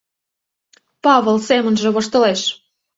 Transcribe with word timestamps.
Павыл 1.03 1.37
семынже 1.47 1.89
воштылеш. 1.95 2.41